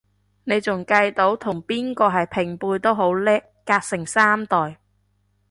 [0.45, 4.79] 你仲計到同邊個係平輩都好叻，隔成三代